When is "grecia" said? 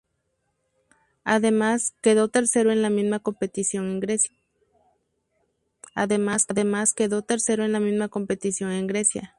3.99-4.31